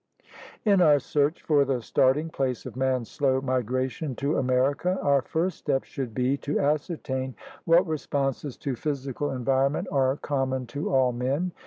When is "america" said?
4.35-4.97